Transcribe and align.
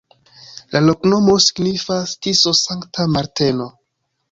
La 0.75 0.81
loknomo 0.85 1.35
signifas: 1.49 2.15
Tiso-Sankta 2.27 3.09
Marteno. 3.19 3.71